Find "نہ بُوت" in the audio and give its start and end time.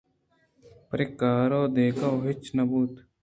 2.55-2.93